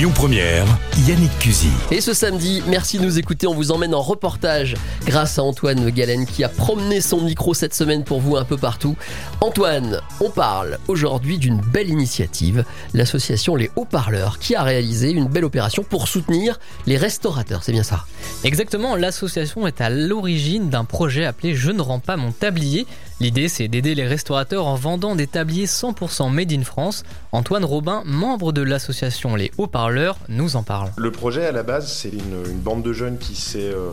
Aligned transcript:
Lyon 0.00 0.12
Première, 0.14 0.64
Yannick 1.06 1.38
Cusy. 1.40 1.68
Et 1.90 2.00
ce 2.00 2.14
samedi, 2.14 2.62
merci 2.66 2.98
de 2.98 3.04
nous 3.04 3.18
écouter. 3.18 3.46
On 3.46 3.52
vous 3.52 3.70
emmène 3.70 3.94
en 3.94 4.00
reportage 4.00 4.74
grâce 5.04 5.38
à 5.38 5.42
Antoine 5.42 5.90
Galen 5.90 6.24
qui 6.24 6.42
a 6.42 6.48
promené 6.48 7.02
son 7.02 7.20
micro 7.20 7.52
cette 7.52 7.74
semaine 7.74 8.02
pour 8.02 8.18
vous 8.18 8.38
un 8.38 8.44
peu 8.44 8.56
partout. 8.56 8.96
Antoine, 9.42 10.00
on 10.22 10.30
parle 10.30 10.78
aujourd'hui 10.88 11.36
d'une 11.36 11.60
belle 11.60 11.90
initiative, 11.90 12.64
l'association 12.94 13.56
Les 13.56 13.70
Haut-Parleurs 13.76 14.38
qui 14.38 14.54
a 14.54 14.62
réalisé 14.62 15.10
une 15.10 15.28
belle 15.28 15.44
opération 15.44 15.82
pour 15.82 16.08
soutenir 16.08 16.58
les 16.86 16.96
restaurateurs. 16.96 17.62
C'est 17.62 17.72
bien 17.72 17.82
ça 17.82 18.06
Exactement, 18.42 18.96
l'association 18.96 19.66
est 19.66 19.82
à 19.82 19.90
l'origine 19.90 20.70
d'un 20.70 20.84
projet 20.84 21.26
appelé 21.26 21.54
Je 21.54 21.72
ne 21.72 21.82
rends 21.82 21.98
pas 21.98 22.16
mon 22.16 22.32
tablier. 22.32 22.86
L'idée, 23.20 23.48
c'est 23.48 23.68
d'aider 23.68 23.94
les 23.94 24.06
restaurateurs 24.06 24.66
en 24.66 24.76
vendant 24.76 25.14
des 25.14 25.26
tabliers 25.26 25.66
100% 25.66 26.32
made 26.32 26.50
in 26.52 26.62
France. 26.62 27.02
Antoine 27.32 27.66
Robin, 27.66 28.02
membre 28.06 28.50
de 28.50 28.62
l'association 28.62 29.36
Les 29.36 29.50
Haut-Parleurs, 29.58 30.16
nous 30.30 30.56
en 30.56 30.62
parle. 30.62 30.90
Le 30.96 31.12
projet, 31.12 31.44
à 31.44 31.52
la 31.52 31.62
base, 31.62 31.92
c'est 31.92 32.08
une, 32.08 32.50
une 32.50 32.60
bande 32.60 32.82
de 32.82 32.94
jeunes 32.94 33.18
qui 33.18 33.36
s'est 33.36 33.72
euh, 33.74 33.90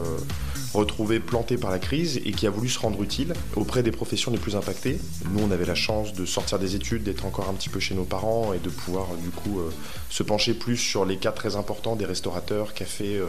retrouvée 0.73 1.19
plantée 1.19 1.57
par 1.57 1.71
la 1.71 1.79
crise 1.79 2.17
et 2.25 2.31
qui 2.31 2.47
a 2.47 2.49
voulu 2.49 2.69
se 2.69 2.79
rendre 2.79 3.01
utile 3.01 3.33
auprès 3.55 3.83
des 3.83 3.91
professions 3.91 4.31
les 4.31 4.37
plus 4.37 4.55
impactées. 4.55 4.99
Nous, 5.31 5.43
on 5.43 5.51
avait 5.51 5.65
la 5.65 5.75
chance 5.75 6.13
de 6.13 6.25
sortir 6.25 6.59
des 6.59 6.75
études, 6.75 7.03
d'être 7.03 7.25
encore 7.25 7.49
un 7.49 7.53
petit 7.53 7.69
peu 7.69 7.79
chez 7.79 7.95
nos 7.95 8.03
parents 8.03 8.53
et 8.53 8.59
de 8.59 8.69
pouvoir, 8.69 9.07
du 9.21 9.29
coup, 9.29 9.59
euh, 9.59 9.69
se 10.09 10.23
pencher 10.23 10.53
plus 10.53 10.77
sur 10.77 11.05
les 11.05 11.17
cas 11.17 11.31
très 11.31 11.55
importants 11.55 11.95
des 11.95 12.05
restaurateurs, 12.05 12.73
cafés, 12.73 13.17
euh, 13.17 13.25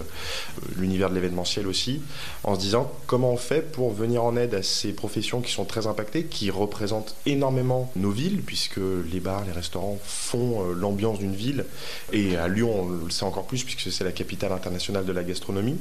l'univers 0.77 1.11
de 1.11 1.15
l'événementiel 1.15 1.67
aussi, 1.67 2.03
en 2.45 2.55
se 2.55 2.61
disant 2.61 2.93
comment 3.07 3.33
on 3.33 3.37
fait 3.37 3.73
pour 3.73 3.93
venir 3.93 4.25
en 4.25 4.37
aide 4.37 4.55
à 4.55 4.63
ces 4.63 4.93
professions 4.93 5.41
qui 5.41 5.53
sont 5.53 5.65
très 5.65 5.87
impactées, 5.87 6.25
qui 6.25 6.51
représentent 6.51 7.15
énormément 7.27 7.91
nos 7.97 8.11
villes, 8.11 8.43
puisque 8.45 8.81
les 9.11 9.21
bars, 9.21 9.45
les 9.45 9.53
restaurants 9.53 9.99
font 10.05 10.63
euh, 10.63 10.75
l'ambiance 10.75 11.19
d'une 11.19 11.35
ville. 11.35 11.65
Et 12.13 12.37
à 12.37 12.49
Lyon, 12.49 12.83
on 12.83 13.05
le 13.05 13.11
sait 13.11 13.25
encore 13.25 13.47
plus, 13.47 13.65
puisque 13.65 13.93
c'est 13.93 14.05
la 14.05 14.13
capitale 14.13 14.53
internationale 14.53 15.05
de 15.05 15.13
la 15.13 15.25
gastronomie. 15.25 15.77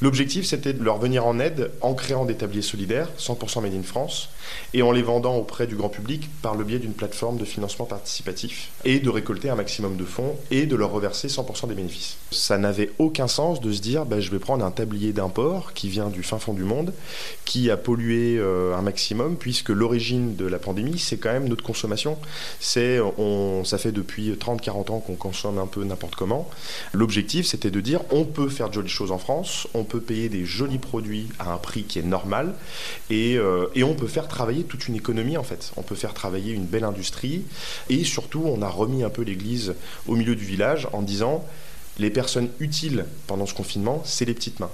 L'objectif, 0.00 0.46
c'était 0.46 0.72
leur 0.84 0.98
venir 0.98 1.26
en 1.26 1.38
aide 1.38 1.70
en 1.80 1.94
créant 1.94 2.24
des 2.24 2.34
tabliers 2.34 2.62
solidaires, 2.62 3.08
100% 3.18 3.62
made 3.62 3.74
in 3.74 3.82
France, 3.82 4.30
et 4.74 4.82
en 4.82 4.92
les 4.92 5.02
vendant 5.02 5.36
auprès 5.36 5.66
du 5.66 5.76
grand 5.76 5.88
public 5.88 6.28
par 6.42 6.54
le 6.54 6.64
biais 6.64 6.78
d'une 6.78 6.92
plateforme 6.92 7.36
de 7.36 7.44
financement 7.44 7.84
participatif, 7.84 8.70
et 8.84 9.00
de 9.00 9.10
récolter 9.10 9.50
un 9.50 9.54
maximum 9.54 9.96
de 9.96 10.04
fonds 10.04 10.36
et 10.50 10.66
de 10.66 10.76
leur 10.76 10.90
reverser 10.90 11.28
100% 11.28 11.68
des 11.68 11.74
bénéfices. 11.74 12.16
Ça 12.30 12.58
n'avait 12.58 12.90
aucun 12.98 13.28
sens 13.28 13.60
de 13.60 13.72
se 13.72 13.80
dire, 13.80 14.04
bah, 14.04 14.20
je 14.20 14.30
vais 14.30 14.38
prendre 14.38 14.64
un 14.64 14.70
tablier 14.70 15.12
d'import 15.12 15.72
qui 15.72 15.88
vient 15.88 16.08
du 16.08 16.22
fin 16.22 16.38
fond 16.38 16.52
du 16.52 16.64
monde, 16.64 16.92
qui 17.44 17.70
a 17.70 17.76
pollué 17.76 18.36
euh, 18.38 18.76
un 18.76 18.82
maximum, 18.82 19.36
puisque 19.36 19.70
l'origine 19.70 20.36
de 20.36 20.46
la 20.46 20.58
pandémie, 20.58 20.98
c'est 20.98 21.18
quand 21.18 21.32
même 21.32 21.48
notre 21.48 21.64
consommation. 21.64 22.18
C'est, 22.60 23.00
on, 23.18 23.64
ça 23.64 23.78
fait 23.78 23.92
depuis 23.92 24.32
30-40 24.32 24.92
ans 24.92 25.00
qu'on 25.00 25.14
consomme 25.14 25.58
un 25.58 25.66
peu 25.66 25.84
n'importe 25.84 26.14
comment. 26.14 26.48
L'objectif, 26.92 27.46
c'était 27.46 27.70
de 27.70 27.80
dire, 27.80 28.00
on 28.10 28.24
peut 28.24 28.48
faire 28.48 28.68
de 28.68 28.74
jolies 28.74 28.88
choses 28.88 29.12
en 29.12 29.18
France, 29.18 29.66
on 29.74 29.84
peut 29.84 30.00
payer 30.00 30.28
des 30.28 30.44
jolis 30.68 30.78
produits 30.78 31.28
à 31.38 31.52
un 31.52 31.56
prix 31.56 31.84
qui 31.84 31.98
est 31.98 32.02
normal, 32.02 32.54
et, 33.10 33.36
euh, 33.36 33.66
et 33.74 33.82
on 33.82 33.94
peut 33.94 34.06
faire 34.06 34.28
travailler 34.28 34.64
toute 34.64 34.86
une 34.88 34.94
économie 34.94 35.36
en 35.36 35.42
fait. 35.42 35.72
On 35.76 35.82
peut 35.82 35.94
faire 35.94 36.14
travailler 36.14 36.52
une 36.52 36.66
belle 36.66 36.84
industrie, 36.84 37.42
et 37.88 38.04
surtout, 38.04 38.42
on 38.44 38.62
a 38.62 38.68
remis 38.68 39.02
un 39.02 39.10
peu 39.10 39.22
l'église 39.22 39.74
au 40.06 40.14
milieu 40.14 40.36
du 40.36 40.44
village 40.44 40.88
en 40.92 41.02
disant, 41.02 41.44
les 41.98 42.10
personnes 42.10 42.50
utiles 42.60 43.06
pendant 43.26 43.46
ce 43.46 43.54
confinement, 43.54 44.02
c'est 44.04 44.24
les 44.24 44.34
petites 44.34 44.60
mains, 44.60 44.70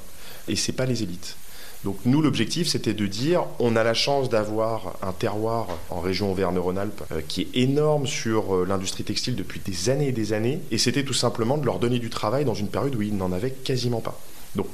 et 0.49 0.57
c'est 0.57 0.73
pas 0.73 0.87
les 0.87 1.03
élites. 1.03 1.37
Donc 1.85 1.99
nous, 2.07 2.23
l'objectif, 2.23 2.67
c'était 2.67 2.95
de 2.95 3.07
dire, 3.07 3.45
on 3.59 3.77
a 3.77 3.85
la 3.85 3.93
chance 3.93 4.31
d'avoir 4.31 4.97
un 5.03 5.13
terroir 5.13 5.69
en 5.91 6.01
région 6.01 6.33
Auvergne-Rhône-Alpes 6.33 7.03
euh, 7.13 7.21
qui 7.29 7.43
est 7.43 7.49
énorme 7.55 8.07
sur 8.07 8.57
euh, 8.57 8.67
l'industrie 8.67 9.05
textile 9.05 9.37
depuis 9.37 9.61
des 9.61 9.91
années 9.91 10.09
et 10.09 10.13
des 10.13 10.33
années, 10.33 10.61
et 10.71 10.79
c'était 10.79 11.05
tout 11.05 11.15
simplement 11.15 11.59
de 11.59 11.67
leur 11.67 11.79
donner 11.79 11.99
du 11.99 12.09
travail 12.09 12.47
dans 12.47 12.55
une 12.55 12.69
période 12.69 12.95
où 12.97 13.03
ils 13.03 13.17
n'en 13.17 13.33
avaient 13.33 13.51
quasiment 13.51 14.01
pas. 14.01 14.19
Donc 14.57 14.67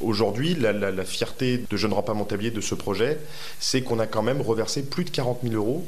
aujourd'hui, 0.00 0.54
la, 0.54 0.72
la, 0.72 0.90
la, 0.90 1.04
fierté 1.04 1.64
de 1.70 1.76
Je 1.76 1.86
ne 1.86 1.94
rends 1.94 2.02
pas 2.02 2.14
mon 2.14 2.24
tablier 2.24 2.50
de 2.50 2.60
ce 2.60 2.74
projet, 2.74 3.18
c'est 3.60 3.82
qu'on 3.82 3.98
a 3.98 4.06
quand 4.06 4.22
même 4.22 4.40
reversé 4.40 4.82
plus 4.82 5.04
de 5.04 5.10
40 5.10 5.40
000 5.42 5.54
euros 5.54 5.86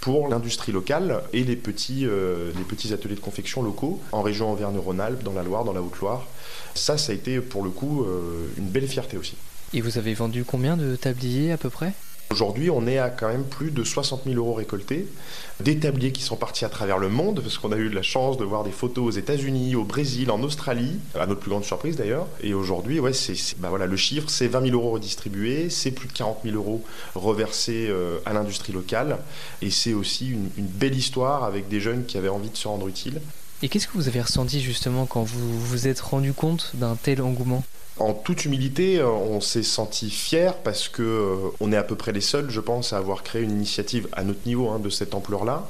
pour 0.00 0.28
l'industrie 0.28 0.72
locale 0.72 1.22
et 1.32 1.44
les 1.44 1.56
petits, 1.56 2.06
euh, 2.06 2.52
les 2.56 2.64
petits 2.64 2.92
ateliers 2.92 3.16
de 3.16 3.20
confection 3.20 3.62
locaux 3.62 4.00
en 4.12 4.22
région 4.22 4.50
Auvergne-Rhône-Alpes, 4.50 5.22
dans 5.22 5.34
la 5.34 5.42
Loire, 5.42 5.64
dans 5.64 5.74
la 5.74 5.82
Haute-Loire. 5.82 6.26
Ça, 6.74 6.96
ça 6.96 7.12
a 7.12 7.14
été 7.14 7.40
pour 7.40 7.62
le 7.62 7.70
coup 7.70 8.04
euh, 8.04 8.48
une 8.56 8.68
belle 8.68 8.88
fierté 8.88 9.18
aussi. 9.18 9.36
Et 9.74 9.80
vous 9.82 9.98
avez 9.98 10.14
vendu 10.14 10.44
combien 10.44 10.76
de 10.76 10.96
tabliers 10.96 11.52
à 11.52 11.56
peu 11.56 11.70
près? 11.70 11.92
Aujourd'hui, 12.32 12.70
on 12.70 12.86
est 12.86 12.98
à 12.98 13.10
quand 13.10 13.26
même 13.26 13.42
plus 13.42 13.72
de 13.72 13.82
60 13.82 14.22
000 14.24 14.36
euros 14.36 14.54
récoltés, 14.54 15.08
des 15.58 15.80
tabliers 15.80 16.12
qui 16.12 16.22
sont 16.22 16.36
partis 16.36 16.64
à 16.64 16.68
travers 16.68 16.98
le 16.98 17.08
monde, 17.08 17.40
parce 17.40 17.58
qu'on 17.58 17.72
a 17.72 17.76
eu 17.76 17.88
la 17.88 18.02
chance 18.02 18.38
de 18.38 18.44
voir 18.44 18.62
des 18.62 18.70
photos 18.70 19.04
aux 19.04 19.18
États-Unis, 19.18 19.74
au 19.74 19.82
Brésil, 19.82 20.30
en 20.30 20.40
Australie, 20.44 21.00
à 21.18 21.26
notre 21.26 21.40
plus 21.40 21.50
grande 21.50 21.64
surprise 21.64 21.96
d'ailleurs. 21.96 22.28
Et 22.40 22.54
aujourd'hui, 22.54 23.00
ouais, 23.00 23.10
bah 23.58 23.68
voilà, 23.68 23.86
le 23.86 23.96
chiffre, 23.96 24.30
c'est 24.30 24.46
20 24.46 24.62
000 24.66 24.76
euros 24.76 24.92
redistribués, 24.92 25.70
c'est 25.70 25.90
plus 25.90 26.06
de 26.06 26.12
40 26.12 26.38
000 26.44 26.54
euros 26.54 26.84
reversés 27.16 27.88
euh, 27.90 28.18
à 28.24 28.32
l'industrie 28.32 28.72
locale, 28.72 29.18
et 29.60 29.70
c'est 29.70 29.92
aussi 29.92 30.28
une 30.28 30.50
belle 30.56 30.94
histoire 30.94 31.42
avec 31.42 31.66
des 31.66 31.80
jeunes 31.80 32.04
qui 32.04 32.16
avaient 32.16 32.28
envie 32.28 32.50
de 32.50 32.56
se 32.56 32.68
rendre 32.68 32.86
utiles. 32.86 33.20
Et 33.62 33.68
qu'est-ce 33.68 33.86
que 33.86 33.92
vous 33.92 34.08
avez 34.08 34.22
ressenti 34.22 34.60
justement 34.60 35.04
quand 35.04 35.22
vous 35.22 35.60
vous 35.60 35.86
êtes 35.86 36.00
rendu 36.00 36.32
compte 36.32 36.70
d'un 36.74 36.96
tel 36.96 37.20
engouement? 37.20 37.62
En 37.98 38.14
toute 38.14 38.46
humilité, 38.46 39.02
on 39.02 39.42
s'est 39.42 39.62
senti 39.62 40.08
fier 40.08 40.56
parce 40.56 40.88
que 40.88 41.02
euh, 41.02 41.36
on 41.60 41.70
est 41.70 41.76
à 41.76 41.82
peu 41.82 41.94
près 41.94 42.12
les 42.12 42.22
seuls, 42.22 42.48
je 42.48 42.60
pense, 42.60 42.94
à 42.94 42.96
avoir 42.96 43.22
créé 43.22 43.42
une 43.42 43.50
initiative 43.50 44.08
à 44.12 44.24
notre 44.24 44.40
niveau 44.46 44.70
hein, 44.70 44.78
de 44.78 44.88
cette 44.88 45.14
ampleur-là, 45.14 45.68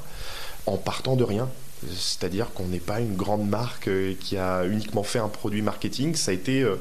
en 0.65 0.77
partant 0.77 1.17
de 1.17 1.25
rien. 1.25 1.49
C'est-à-dire 1.89 2.53
qu'on 2.53 2.65
n'est 2.65 2.79
pas 2.79 2.99
une 2.99 3.15
grande 3.15 3.47
marque 3.49 3.87
euh, 3.87 4.13
qui 4.19 4.37
a 4.37 4.65
uniquement 4.65 5.03
fait 5.03 5.19
un 5.19 5.27
produit 5.27 5.61
marketing. 5.61 6.15
Ça 6.15 6.31
a 6.31 6.33
été 6.33 6.61
euh, 6.61 6.75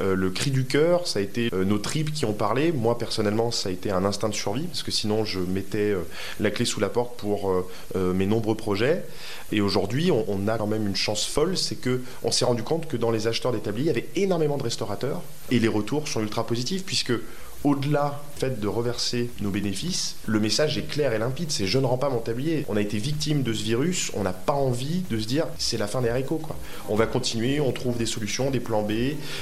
euh, 0.00 0.14
le 0.14 0.30
cri 0.30 0.50
du 0.50 0.64
cœur, 0.64 1.06
ça 1.06 1.18
a 1.18 1.22
été 1.22 1.50
nos 1.52 1.78
tripes 1.78 2.12
qui 2.12 2.24
ont 2.24 2.32
parlé. 2.32 2.72
Moi, 2.72 2.96
personnellement, 2.98 3.50
ça 3.50 3.68
a 3.68 3.72
été 3.72 3.90
un 3.90 4.04
instinct 4.04 4.28
de 4.28 4.34
survie, 4.34 4.64
parce 4.64 4.82
que 4.82 4.90
sinon, 4.90 5.24
je 5.24 5.40
mettais 5.40 5.94
la 6.40 6.50
clé 6.50 6.64
sous 6.64 6.80
la 6.80 6.88
porte 6.88 7.16
pour 7.16 7.64
mes 7.94 8.26
nombreux 8.26 8.54
projets. 8.54 9.04
Et 9.52 9.60
aujourd'hui, 9.60 10.10
on, 10.10 10.48
a 10.48 10.58
quand 10.58 10.66
même 10.66 10.86
une 10.86 10.96
chance 10.96 11.26
folle, 11.26 11.56
c'est 11.56 11.76
que 11.76 12.02
on 12.22 12.30
s'est 12.30 12.44
rendu 12.44 12.62
compte 12.62 12.88
que 12.88 12.96
dans 12.96 13.10
les 13.10 13.26
acheteurs 13.26 13.52
d'établis, 13.52 13.82
il 13.82 13.86
y 13.86 13.90
avait 13.90 14.08
énormément 14.16 14.56
de 14.56 14.62
restaurateurs, 14.62 15.22
et 15.50 15.58
les 15.58 15.68
retours 15.68 16.08
sont 16.08 16.20
ultra 16.20 16.46
positifs, 16.46 16.84
puisque 16.84 17.12
au-delà 17.64 18.20
du 18.34 18.40
fait 18.40 18.60
de 18.60 18.68
reverser 18.68 19.30
nos 19.40 19.50
bénéfices, 19.50 20.16
le 20.26 20.38
message 20.38 20.76
est 20.76 20.82
clair 20.88 21.12
et 21.12 21.18
limpide, 21.18 21.50
c'est 21.50 21.66
je 21.66 21.78
ne 21.78 21.86
rends 21.86 21.98
pas 21.98 22.10
mon 22.10 22.18
tablier. 22.18 22.64
On 22.68 22.76
a 22.76 22.80
été 22.80 22.98
victime 22.98 23.42
de 23.42 23.52
ce 23.52 23.62
virus, 23.62 24.10
on 24.14 24.22
n'a 24.22 24.32
pas 24.32 24.52
envie 24.52 25.02
de 25.10 25.18
se 25.18 25.26
dire 25.26 25.46
c'est 25.58 25.78
la 25.78 25.86
fin 25.86 26.02
des 26.02 26.08
haricots. 26.10 26.42
On 26.88 26.96
va 26.96 27.06
continuer, 27.06 27.60
on 27.60 27.72
trouve 27.72 27.96
des 27.96 28.06
solutions, 28.06 28.50
des 28.50 28.60
plans 28.60 28.82
B, 28.82 28.92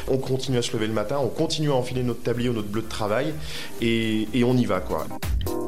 on 0.09 0.19
continue 0.19 0.59
à 0.59 0.63
se 0.63 0.73
lever 0.73 0.87
le 0.87 0.93
matin, 0.93 1.19
on 1.19 1.29
continue 1.29 1.71
à 1.71 1.75
enfiler 1.75 2.03
notre 2.03 2.23
tablier 2.23 2.49
ou 2.49 2.53
notre 2.53 2.69
bleu 2.69 2.83
de 2.83 2.89
travail 2.89 3.35
et, 3.81 4.29
et 4.35 4.45
on 4.45 4.57
y 4.57 4.65
va. 4.65 4.81
quoi. 4.81 5.07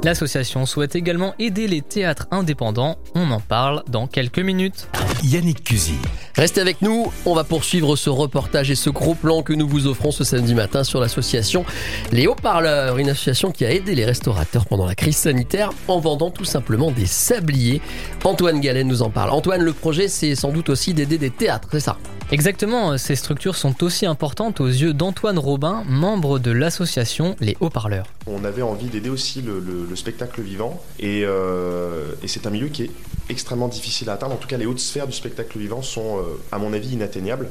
L'association 0.05 0.67
souhaite 0.67 0.97
également 0.97 1.35
aider 1.39 1.67
les 1.67 1.81
théâtres 1.81 2.27
indépendants. 2.31 2.99
On 3.15 3.31
en 3.31 3.41
parle 3.41 3.83
dans 3.89 4.07
quelques 4.07 4.39
minutes. 4.39 4.87
Yannick 5.23 5.65
Cusy. 5.65 5.95
Restez 6.37 6.61
avec 6.61 6.83
nous, 6.83 7.11
on 7.25 7.35
va 7.35 7.43
poursuivre 7.43 7.97
ce 7.97 8.11
reportage 8.11 8.71
et 8.71 8.75
ce 8.75 8.91
gros 8.91 9.15
plan 9.15 9.43
que 9.43 9.55
nous 9.55 9.67
vous 9.67 9.87
offrons 9.87 10.11
ce 10.11 10.23
samedi 10.23 10.55
matin 10.55 10.85
sur 10.85 11.01
l'association 11.01 11.65
Les 12.13 12.27
Haut-Parleurs, 12.27 12.99
une 12.99 13.09
association 13.09 13.51
qui 13.51 13.65
a 13.65 13.73
aidé 13.73 13.95
les 13.95 14.05
restaurateurs 14.05 14.67
pendant 14.67 14.85
la 14.85 14.95
crise 14.95 15.17
sanitaire 15.17 15.71
en 15.89 16.01
vendant 16.01 16.31
tout 16.31 16.45
simplement 16.45 16.91
des 16.91 17.07
sabliers. 17.07 17.81
Antoine 18.25 18.61
Galen 18.61 18.87
nous 18.87 19.01
en 19.01 19.09
parle. 19.09 19.31
Antoine, 19.31 19.63
le 19.63 19.73
projet 19.73 20.09
c'est 20.09 20.35
sans 20.35 20.53
doute 20.53 20.69
aussi 20.69 20.93
d'aider 20.93 21.17
des 21.17 21.31
théâtres, 21.31 21.69
c'est 21.73 21.81
ça? 21.81 21.97
Exactement, 22.33 22.97
ces 22.99 23.17
structures 23.17 23.55
sont 23.55 23.85
aussi 23.85 24.07
importantes 24.07 24.61
aux 24.61 24.67
yeux 24.67 24.95
d'Antoine 24.95 25.39
Robin, 25.39 25.85
membre 25.87 26.39
de 26.39 26.51
l'association 26.51 27.37
Les 27.41 27.57
Haut-Parleurs. 27.61 28.07
On 28.27 28.45
avait 28.45 28.63
envie 28.63 28.87
d'aider 28.87 29.11
aussi 29.11 29.43
le, 29.43 29.61
le, 29.61 29.87
le, 29.89 29.97
spectacle 29.97 30.41
vivant 30.41 30.83
et, 30.99 31.23
euh, 31.25 32.13
et 32.23 32.29
c'est 32.29 32.47
un 32.47 32.51
milieu 32.51 32.69
qui 32.69 32.85
est 32.85 32.91
extrêmement 33.29 33.69
difficile 33.69 34.11
à 34.11 34.15
atteindre. 34.15 34.35
En 34.35 34.39
tout 34.39 34.49
cas, 34.49 34.57
les 34.57 34.67
hautes 34.67 34.81
sphères 34.81 35.07
du 35.07 35.13
spectacle 35.13 35.59
vivant 35.59 35.83
sont, 35.83 36.19
euh, 36.19 36.23
à 36.53 36.59
mon 36.59 36.73
avis, 36.73 36.93
inatteignables. 36.93 37.51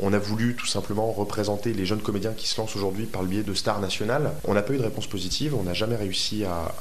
On 0.00 0.12
a 0.12 0.18
voulu 0.18 0.56
tout 0.56 0.66
simplement 0.66 1.10
représenter 1.12 1.72
les 1.72 1.84
jeunes 1.86 2.00
comédiens 2.00 2.32
qui 2.32 2.46
se 2.46 2.60
lancent 2.60 2.76
aujourd'hui 2.76 3.06
par 3.06 3.22
le 3.22 3.28
biais 3.28 3.42
de 3.42 3.54
stars 3.54 3.80
nationales. 3.80 4.32
On 4.44 4.54
n'a 4.54 4.62
pas 4.62 4.72
eu 4.74 4.78
de 4.78 4.82
réponse 4.82 5.06
positive, 5.06 5.54
on 5.54 5.64
n'a 5.64 5.74
jamais 5.74 5.96
réussi 5.96 6.44
à 6.44 6.72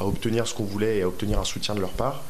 obtenir 0.00 0.46
ce 0.46 0.54
qu'on 0.54 0.64
voulait 0.64 0.98
et 0.98 1.02
à 1.02 1.08
obtenir 1.08 1.38
un 1.40 1.44
soutien 1.44 1.74
de 1.74 1.80
leur 1.80 1.90
part. 1.90 2.22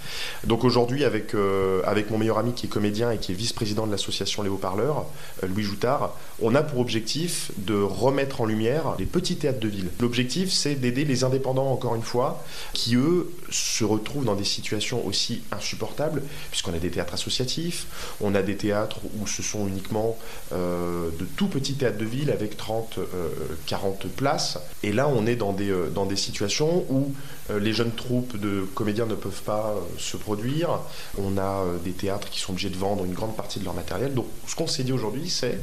Donc 0.44 0.64
aujourd'hui, 0.64 1.04
avec, 1.04 1.34
euh, 1.34 1.82
avec 1.84 2.10
mon 2.10 2.18
meilleur 2.18 2.38
ami 2.38 2.52
qui 2.52 2.66
est 2.66 2.68
comédien 2.70 3.10
et 3.10 3.18
qui 3.18 3.32
est 3.32 3.34
vice-président 3.34 3.86
de 3.86 3.92
l'association 3.92 4.39
Les 4.42 4.48
Haut-Parleurs, 4.48 5.06
euh, 5.42 5.46
Louis 5.46 5.62
Joutard, 5.62 6.16
on 6.40 6.54
a 6.54 6.62
pour 6.62 6.80
objectif 6.80 7.50
de 7.58 7.74
remettre 7.74 8.40
en 8.40 8.46
lumière 8.46 8.94
les 8.98 9.06
petits 9.06 9.36
théâtres 9.36 9.60
de 9.60 9.68
ville. 9.68 9.88
L'objectif, 10.00 10.50
c'est 10.50 10.74
d'aider 10.74 11.04
les 11.04 11.24
indépendants, 11.24 11.70
encore 11.70 11.94
une 11.94 12.02
fois, 12.02 12.42
qui 12.72 12.96
eux 12.96 13.30
se 13.50 13.84
retrouvent 13.84 14.24
dans 14.24 14.34
des 14.34 14.44
situations 14.44 15.06
aussi 15.06 15.42
insupportables, 15.52 16.22
puisqu'on 16.50 16.72
a 16.72 16.78
des 16.78 16.90
théâtres 16.90 17.14
associatifs, 17.14 17.86
on 18.20 18.34
a 18.34 18.42
des 18.42 18.56
théâtres 18.56 19.00
où 19.20 19.26
ce 19.26 19.42
sont 19.42 19.66
uniquement 19.66 20.16
euh, 20.52 21.10
de 21.18 21.24
tout 21.24 21.48
petits 21.48 21.74
théâtres 21.74 21.98
de 21.98 22.04
ville 22.04 22.30
avec 22.30 22.56
30, 22.56 22.98
euh, 22.98 23.28
40 23.66 24.06
places, 24.08 24.58
et 24.82 24.92
là 24.92 25.08
on 25.08 25.26
est 25.26 25.36
dans 25.36 25.52
des, 25.52 25.72
dans 25.94 26.06
des 26.06 26.16
situations 26.16 26.84
où 26.88 27.12
les 27.58 27.72
jeunes 27.72 27.90
troupes 27.90 28.36
de 28.38 28.64
comédiens 28.74 29.06
ne 29.06 29.16
peuvent 29.16 29.42
pas 29.42 29.74
se 29.98 30.16
produire. 30.16 30.78
On 31.18 31.36
a 31.36 31.64
des 31.84 31.90
théâtres 31.90 32.30
qui 32.30 32.38
sont 32.38 32.52
obligés 32.52 32.70
de 32.70 32.76
vendre 32.76 33.04
une 33.04 33.12
grande 33.12 33.34
partie 33.36 33.58
de 33.58 33.64
leur 33.64 33.74
matériel. 33.74 34.14
Donc 34.14 34.26
ce 34.46 34.54
qu'on 34.54 34.66
s'est 34.66 34.84
dit 34.84 34.92
aujourd'hui, 34.92 35.28
c'est 35.28 35.58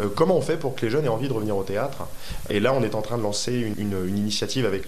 euh, 0.00 0.08
comment 0.14 0.36
on 0.36 0.40
fait 0.40 0.56
pour 0.56 0.74
que 0.74 0.84
les 0.84 0.90
jeunes 0.90 1.04
aient 1.04 1.08
envie 1.08 1.28
de 1.28 1.32
revenir 1.32 1.56
au 1.56 1.62
théâtre? 1.62 2.06
Et 2.50 2.60
là, 2.60 2.72
on 2.72 2.82
est 2.82 2.94
en 2.94 3.02
train 3.02 3.18
de 3.18 3.22
lancer 3.22 3.52
une, 3.76 3.92
initiative 4.08 4.64
avec 4.64 4.86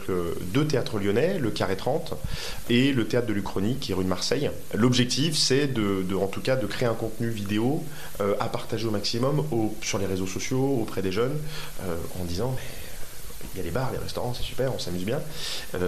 deux 0.53 0.67
théâtres 0.67 0.99
lyonnais, 0.99 1.39
le 1.39 1.51
Carré 1.51 1.77
30 1.77 2.15
et 2.71 2.93
le 2.93 3.07
théâtre 3.07 3.27
de 3.27 3.33
l'Uchronie, 3.33 3.77
qui 3.77 3.93
est 3.93 3.95
rue 3.95 4.05
de 4.05 4.09
Marseille. 4.09 4.51
L'objectif, 4.75 5.37
c'est 5.37 5.67
de, 5.67 6.15
en 6.15 6.27
tout 6.27 6.41
cas, 6.41 6.57
de 6.57 6.67
créer 6.67 6.89
un 6.89 6.95
contenu 6.95 7.29
vidéo 7.29 7.85
euh, 8.21 8.35
à 8.41 8.49
partager 8.49 8.87
au 8.87 8.91
maximum 8.91 9.45
sur 9.83 9.99
les 9.99 10.07
réseaux 10.07 10.27
sociaux, 10.27 10.79
auprès 10.81 11.03
des 11.03 11.13
jeunes, 11.13 11.37
euh, 11.83 11.97
en 12.21 12.25
disant 12.25 12.57
il 13.55 13.59
y 13.59 13.61
a 13.61 13.65
les 13.65 13.71
bars, 13.71 13.91
les 13.93 13.99
restaurants, 13.99 14.35
c'est 14.35 14.43
super, 14.43 14.75
on 14.75 14.79
s'amuse 14.81 15.05
bien. 15.05 15.21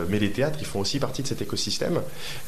Mais 0.08 0.20
les 0.20 0.30
théâtres, 0.30 0.58
ils 0.60 0.66
font 0.66 0.78
aussi 0.78 1.00
partie 1.00 1.22
de 1.22 1.26
cet 1.26 1.42
écosystème. 1.42 2.00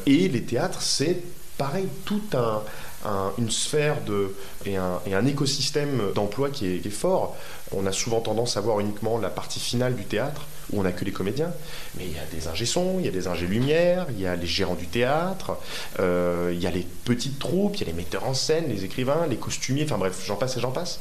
Et 0.06 0.28
les 0.28 0.42
théâtres, 0.42 0.80
c'est 0.80 1.22
pareil, 1.56 1.88
tout 2.04 2.22
un, 2.34 2.62
un- 3.04 3.32
une 3.38 3.50
sphère 3.50 4.00
de, 4.06 4.34
et, 4.66 4.76
un, 4.76 5.00
et 5.06 5.14
un 5.14 5.24
écosystème 5.26 6.12
d'emploi 6.14 6.50
qui 6.50 6.66
est 6.66 6.90
fort. 6.90 7.36
On 7.72 7.86
a 7.86 7.92
souvent 7.92 8.20
tendance 8.20 8.56
à 8.56 8.60
voir 8.60 8.80
uniquement 8.80 9.18
la 9.18 9.28
partie 9.30 9.60
finale 9.60 9.94
du 9.94 10.04
théâtre, 10.04 10.42
où 10.72 10.80
on 10.80 10.82
n'a 10.82 10.92
que 10.92 11.04
les 11.04 11.12
comédiens. 11.12 11.52
Mais 11.96 12.04
il 12.04 12.12
y 12.12 12.18
a 12.18 12.24
des 12.32 12.48
ingé 12.48 12.66
sons, 12.66 12.96
il 12.98 13.06
y 13.06 13.08
a 13.08 13.12
des 13.12 13.28
ingé 13.28 13.46
lumière, 13.46 14.06
il 14.10 14.20
y 14.20 14.26
a 14.26 14.36
les 14.36 14.46
gérants 14.46 14.74
du 14.74 14.86
théâtre, 14.86 15.58
euh, 16.00 16.50
il 16.52 16.60
y 16.60 16.66
a 16.66 16.70
les 16.70 16.86
petites 17.04 17.38
troupes, 17.38 17.76
il 17.76 17.80
y 17.80 17.84
a 17.84 17.86
les 17.86 17.92
metteurs 17.92 18.24
en 18.24 18.34
scène, 18.34 18.68
les 18.68 18.84
écrivains, 18.84 19.26
les 19.28 19.36
costumiers, 19.36 19.84
enfin 19.84 19.98
bref, 19.98 20.22
j'en 20.26 20.36
passe 20.36 20.56
et 20.56 20.60
j'en 20.60 20.70
passe. 20.70 21.00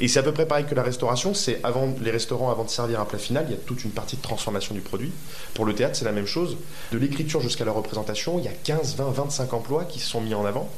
Et 0.00 0.08
c'est 0.08 0.20
à 0.20 0.22
peu 0.22 0.32
près 0.32 0.46
pareil 0.46 0.66
que 0.66 0.74
la 0.74 0.82
restauration, 0.82 1.34
c'est 1.34 1.60
avant 1.64 1.94
les 2.00 2.10
restaurants, 2.10 2.50
avant 2.50 2.64
de 2.64 2.70
servir 2.70 3.00
un 3.00 3.04
plat 3.04 3.18
final, 3.18 3.46
il 3.48 3.52
y 3.52 3.54
a 3.54 3.60
toute 3.60 3.84
une 3.84 3.90
partie 3.90 4.16
de 4.16 4.22
transformation 4.22 4.74
du 4.74 4.80
produit. 4.80 5.12
Pour 5.54 5.64
le 5.64 5.74
théâtre, 5.74 5.96
c'est 5.96 6.04
la 6.04 6.12
même 6.12 6.26
chose. 6.26 6.56
De 6.92 6.98
l'écriture 6.98 7.40
jusqu'à 7.40 7.64
la 7.64 7.72
représentation, 7.72 8.38
il 8.38 8.44
y 8.44 8.48
a 8.48 8.52
15, 8.52 8.96
20, 8.96 9.10
25 9.10 9.52
emplois 9.52 9.84
qui 9.84 10.00
sont 10.00 10.20
mis 10.20 10.34
en 10.34 10.44
avant 10.44 10.68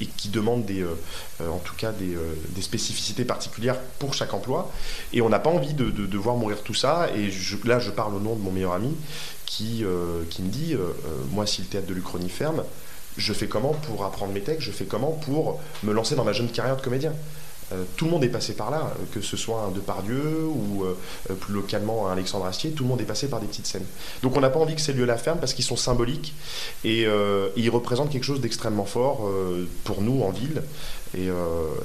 et 0.00 0.06
qui 0.06 0.28
demandent 0.28 0.64
des, 0.64 0.82
euh, 0.82 0.98
euh, 1.40 1.48
en 1.48 1.58
tout 1.58 1.74
cas 1.76 1.92
des, 1.92 2.16
des 2.50 2.62
spécificités 2.62 3.24
particulières 3.24 3.78
pour 3.98 4.14
chaque 4.14 4.34
emploi. 4.34 4.70
Et 5.12 5.22
on 5.22 5.28
n'a 5.28 5.38
pas 5.38 5.50
envie 5.50 5.74
de, 5.74 6.16
voir 6.16 6.36
mourir 6.36 6.62
tout 6.62 6.74
ça. 6.74 7.08
Et 7.16 7.30
là, 7.64 7.79
je 7.80 7.90
parle 7.90 8.14
au 8.14 8.20
nom 8.20 8.34
de 8.34 8.40
mon 8.40 8.50
meilleur 8.50 8.72
ami 8.72 8.94
qui, 9.46 9.84
euh, 9.84 10.22
me 10.38 10.48
dit, 10.48 10.74
euh, 10.74 10.78
euh, 10.78 11.24
moi, 11.32 11.46
si 11.46 11.62
le 11.62 11.68
théâtre 11.68 11.86
de 11.86 11.94
l'Uchronie 11.94 12.28
ferme, 12.28 12.62
je 13.16 13.32
fais 13.32 13.48
comment 13.48 13.72
pour 13.72 14.04
apprendre 14.04 14.32
mes 14.32 14.40
textes 14.40 14.62
Je 14.62 14.70
fais 14.70 14.84
comment 14.84 15.10
pour 15.10 15.60
me 15.82 15.92
lancer 15.92 16.14
dans 16.14 16.24
ma 16.24 16.32
jeune 16.32 16.48
carrière 16.48 16.76
de 16.76 16.82
comédien? 16.82 17.12
Tout 17.96 18.04
le 18.04 18.10
monde 18.10 18.24
est 18.24 18.28
passé 18.28 18.54
par 18.54 18.70
là, 18.70 18.92
euh, 18.94 19.04
que 19.12 19.20
ce 19.20 19.36
soit 19.36 19.62
un 19.62 19.70
Depardieu 19.70 20.44
ou 20.46 20.84
euh, 20.84 20.96
euh, 21.30 21.34
plus 21.34 21.54
localement 21.54 22.08
un 22.08 22.12
Alexandre 22.12 22.46
Astier, 22.46 22.70
tout 22.70 22.84
le 22.84 22.88
monde 22.88 23.00
est 23.00 23.04
passé 23.04 23.28
par 23.28 23.40
des 23.40 23.46
petites 23.46 23.66
scènes. 23.66 23.86
Donc 24.22 24.36
on 24.36 24.40
n'a 24.40 24.50
pas 24.50 24.58
envie 24.58 24.74
que 24.74 24.80
ces 24.80 24.92
lieux-là 24.92 25.16
ferment 25.16 25.40
parce 25.40 25.54
qu'ils 25.54 25.64
sont 25.64 25.76
symboliques 25.76 26.34
et, 26.84 27.06
euh, 27.06 27.48
ils 27.56 27.70
représentent 27.70 28.10
quelque 28.10 28.24
chose 28.24 28.40
d'extrêmement 28.40 28.84
fort 28.84 29.26
euh, 29.26 29.66
pour 29.84 30.02
nous 30.02 30.22
en 30.22 30.30
ville. 30.30 30.62
Et, 31.12 31.28
euh, 31.28 31.34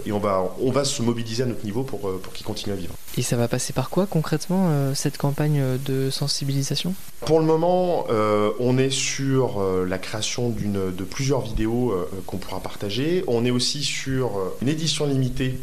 et 0.05 0.11
on, 0.11 0.19
va, 0.19 0.53
on 0.61 0.69
va 0.69 0.83
se 0.83 1.01
mobiliser 1.01 1.41
à 1.43 1.45
notre 1.47 1.65
niveau 1.65 1.81
pour, 1.81 2.07
euh, 2.07 2.19
pour 2.21 2.31
qu'ils 2.31 2.45
continuent 2.45 2.73
à 2.73 2.75
vivre. 2.75 2.93
Et 3.17 3.23
ça 3.23 3.35
va 3.35 3.47
passer 3.47 3.73
par 3.73 3.89
quoi 3.89 4.05
concrètement 4.05 4.67
euh, 4.69 4.93
cette 4.93 5.17
campagne 5.17 5.63
de 5.83 6.11
sensibilisation? 6.11 6.93
Pour 7.25 7.39
le 7.39 7.45
moment, 7.45 8.05
euh, 8.11 8.51
on 8.59 8.77
est 8.77 8.91
sur 8.91 9.59
euh, 9.59 9.83
la 9.83 9.97
création 9.97 10.49
de 10.49 11.03
plusieurs 11.03 11.41
vidéos 11.41 11.91
euh, 11.91 12.07
qu'on 12.27 12.37
pourra 12.37 12.59
partager. 12.59 13.23
On 13.25 13.45
est 13.45 13.51
aussi 13.51 13.83
sur 13.83 14.37
euh, 14.37 14.55
une 14.61 14.69
édition 14.69 15.07
limitée 15.07 15.57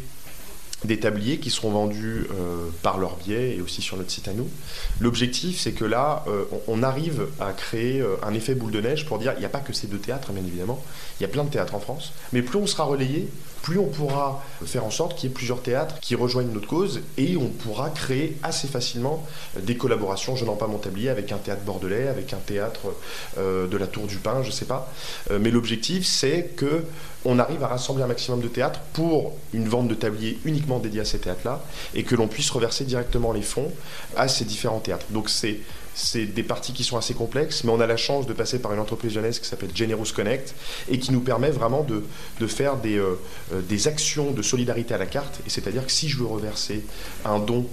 des 0.85 0.99
tabliers 0.99 1.39
qui 1.39 1.49
seront 1.49 1.71
vendus 1.71 2.27
euh, 2.31 2.67
par 2.81 2.97
leur 2.97 3.15
biais 3.17 3.55
et 3.55 3.61
aussi 3.61 3.81
sur 3.81 3.97
notre 3.97 4.11
site 4.11 4.27
à 4.27 4.33
nous. 4.33 4.49
L'objectif, 4.99 5.59
c'est 5.59 5.71
que 5.71 5.85
là, 5.85 6.23
euh, 6.27 6.45
on, 6.67 6.83
arrive 6.83 7.27
à 7.39 7.53
créer 7.53 8.01
euh, 8.01 8.15
un 8.23 8.33
effet 8.33 8.55
boule 8.55 8.71
de 8.71 8.81
neige 8.81 9.05
pour 9.05 9.19
dire 9.19 9.33
il 9.37 9.39
n'y 9.39 9.45
a 9.45 9.49
pas 9.49 9.59
que 9.59 9.71
ces 9.71 9.87
deux 9.87 9.97
théâtres, 9.97 10.31
bien 10.33 10.43
évidemment. 10.45 10.83
Il 11.19 11.23
y 11.23 11.25
a 11.25 11.29
plein 11.29 11.45
de 11.45 11.49
théâtres 11.49 11.75
en 11.75 11.79
France. 11.79 12.11
Mais 12.33 12.41
plus 12.41 12.57
on 12.57 12.67
sera 12.67 12.83
relayé, 12.83 13.29
plus 13.61 13.79
on 13.79 13.87
pourra 13.87 14.43
faire 14.65 14.83
en 14.83 14.91
sorte 14.91 15.15
qu'il 15.15 15.29
y 15.29 15.31
ait 15.31 15.35
plusieurs 15.35 15.61
théâtres 15.61 15.95
qui 16.01 16.15
rejoignent 16.15 16.51
notre 16.51 16.67
cause 16.67 16.99
et 17.17 17.37
on 17.37 17.47
pourra 17.47 17.89
créer 17.89 18.37
assez 18.43 18.67
facilement 18.67 19.25
des 19.57 19.77
collaborations. 19.77 20.35
Je 20.35 20.43
n'en 20.43 20.55
pas 20.55 20.67
mon 20.67 20.79
tablier 20.79 21.09
avec 21.09 21.31
un 21.31 21.37
théâtre 21.37 21.61
bordelais, 21.61 22.09
avec 22.09 22.33
un 22.33 22.39
théâtre 22.45 22.93
de 23.37 23.77
la 23.77 23.87
Tour 23.87 24.07
du 24.07 24.17
Pin, 24.17 24.43
je 24.43 24.51
sais 24.51 24.65
pas. 24.65 24.91
Mais 25.39 25.49
l'objectif, 25.49 26.05
c'est 26.05 26.51
que 26.57 26.83
on 27.25 27.39
arrive 27.39 27.63
à 27.63 27.67
rassembler 27.67 28.03
un 28.03 28.07
maximum 28.07 28.41
de 28.41 28.47
théâtres 28.47 28.81
pour 28.93 29.33
une 29.53 29.67
vente 29.67 29.87
de 29.87 29.95
tabliers 29.95 30.39
uniquement 30.45 30.79
dédiée 30.79 31.01
à 31.01 31.05
ces 31.05 31.19
théâtres-là 31.19 31.63
et 31.93 32.03
que 32.03 32.15
l'on 32.15 32.27
puisse 32.27 32.49
reverser 32.49 32.83
directement 32.83 33.31
les 33.31 33.41
fonds 33.41 33.71
à 34.15 34.27
ces 34.27 34.45
différents 34.45 34.79
théâtres. 34.79 35.05
Donc 35.11 35.29
c'est 35.29 36.25
des 36.25 36.43
parties 36.43 36.73
qui 36.73 36.83
sont 36.83 36.97
assez 36.97 37.13
complexes, 37.13 37.63
mais 37.63 37.71
on 37.71 37.79
a 37.79 37.87
la 37.87 37.97
chance 37.97 38.27
de 38.27 38.33
passer 38.33 38.59
par 38.59 38.73
une 38.73 38.79
entreprise 38.79 39.13
jeunesse 39.13 39.39
qui 39.39 39.47
s'appelle 39.47 39.69
Generous 39.73 40.11
Connect 40.13 40.53
et 40.89 40.99
qui 40.99 41.11
nous 41.11 41.21
permet 41.21 41.51
vraiment 41.51 41.83
de, 41.83 42.03
de 42.39 42.47
faire 42.47 42.77
des, 42.77 42.97
euh, 42.97 43.19
euh, 43.53 43.61
des 43.61 43.87
actions 43.87 44.31
de 44.31 44.41
solidarité 44.41 44.93
à 44.93 44.97
la 44.97 45.05
carte. 45.05 45.39
Et 45.45 45.49
c'est-à-dire 45.49 45.85
que 45.85 45.91
si 45.91 46.09
je 46.09 46.17
veux 46.17 46.25
reverser 46.25 46.83
un 47.25 47.39
don 47.39 47.67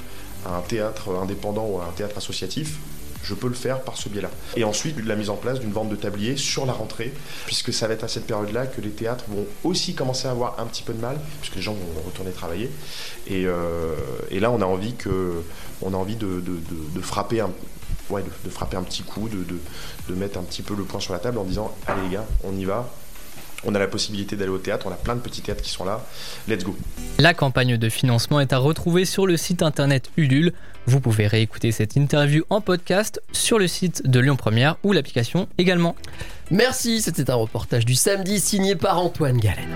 à 0.47 0.56
un 0.56 0.61
théâtre 0.61 1.11
indépendant 1.20 1.67
ou 1.67 1.81
à 1.81 1.85
un 1.85 1.93
théâtre 1.93 2.19
associatif, 2.19 2.79
je 3.22 3.34
peux 3.34 3.49
le 3.49 3.55
faire 3.55 3.81
par 3.82 3.96
ce 3.96 4.08
biais-là. 4.08 4.31
Et 4.56 4.64
ensuite, 4.64 4.96
la 5.05 5.17
mise 5.17 5.31
en 5.31 5.37
place 5.37 5.61
d'une 5.61 5.72
vente 5.72 5.88
de 5.88 5.96
tabliers 5.96 6.37
sur 6.37 6.67
la 6.67 6.72
rentrée, 6.72 7.12
puisque 7.46 7.72
ça 7.72 7.87
va 7.87 7.94
être 7.94 8.05
à 8.05 8.08
cette 8.08 8.26
période-là 8.26 8.67
que 8.67 8.81
les 8.81 8.90
théâtres 8.90 9.25
vont 9.28 9.46
aussi 9.64 9.94
commencer 9.94 10.26
à 10.28 10.31
avoir 10.32 10.58
un 10.58 10.67
petit 10.67 10.82
peu 10.82 10.93
de 10.93 11.00
mal, 11.00 11.19
puisque 11.40 11.56
les 11.56 11.62
gens 11.62 11.75
vont 11.75 12.02
retourner 12.06 12.31
travailler. 12.32 12.70
Et, 13.26 13.44
euh, 13.46 13.94
là, 14.40 14.50
on 14.50 14.61
a 14.62 14.67
envie, 14.67 14.94
que, 14.94 15.43
on 15.82 15.93
a 15.94 15.96
envie 15.96 16.17
de, 16.17 16.26
de- 16.26 16.40
de- 16.40 16.94
de 16.94 17.00
frapper 17.00 17.40
un, 17.40 17.50
de, 18.22 18.28
de 18.44 18.50
petit 18.82 19.02
coup, 19.02 19.28
de, 19.28 19.44
de- 19.44 19.58
de 20.08 20.14
mettre 20.14 20.38
un 20.38 20.43
petit 20.43 20.62
peu 20.62 20.75
le 20.75 20.82
point 20.84 21.00
sur 21.00 21.12
la 21.12 21.19
table 21.20 21.38
en 21.38 21.44
disant 21.44 21.73
Allez 21.87 22.02
les 22.02 22.08
gars, 22.14 22.26
on 22.44 22.56
y 22.56 22.64
va. 22.64 22.93
On 23.64 23.74
a 23.74 23.78
la 23.78 23.86
possibilité 23.86 24.36
d'aller 24.36 24.50
au 24.50 24.58
théâtre, 24.58 24.86
on 24.88 24.92
a 24.92 24.96
plein 24.96 25.14
de 25.14 25.20
petits 25.20 25.42
théâtres 25.42 25.62
qui 25.62 25.70
sont 25.70 25.84
là. 25.84 26.04
Let's 26.48 26.64
go. 26.64 26.76
La 27.18 27.34
campagne 27.34 27.76
de 27.76 27.88
financement 27.88 28.40
est 28.40 28.52
à 28.52 28.58
retrouver 28.58 29.04
sur 29.04 29.26
le 29.26 29.36
site 29.36 29.62
internet 29.62 30.10
Ulule. 30.16 30.52
Vous 30.86 31.00
pouvez 31.00 31.26
réécouter 31.26 31.72
cette 31.72 31.94
interview 31.96 32.44
en 32.48 32.60
podcast 32.60 33.20
sur 33.32 33.58
le 33.58 33.68
site 33.68 34.06
de 34.08 34.18
Lyon 34.18 34.36
Première 34.36 34.76
ou 34.82 34.92
l'application 34.92 35.46
également. 35.58 35.94
Merci, 36.50 37.02
c'était 37.02 37.30
un 37.30 37.34
reportage 37.34 37.84
du 37.84 37.94
samedi 37.94 38.40
signé 38.40 38.76
par 38.76 38.98
Antoine 38.98 39.38
Galen. 39.38 39.68